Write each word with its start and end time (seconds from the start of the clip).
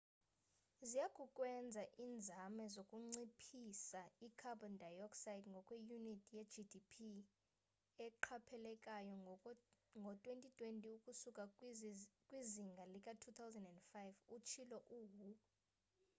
ziyakukwenza 0.87 1.83
inzame 2.05 2.63
zokunciphisa 2.75 4.01
i-carbon 4.27 4.73
dioxide 4.83 5.45
ngokwe 5.51 5.75
unit 5.95 6.23
ye-gdp 6.35 6.93
eqaphelekayo 8.07 9.13
ngo 9.21 9.33
2020 10.01 10.97
ukusuka 10.97 11.43
kwizinga 12.27 12.83
lika 12.93 13.11
2005 13.21 14.35
utshilo 14.35 14.77
u-hu 14.99 15.27